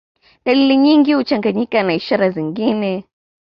Dalili 0.45 0.77
nyingi 0.77 1.13
huchanganyika 1.13 1.83
na 1.83 1.93
ishara 1.93 2.29
zingine 2.29 3.03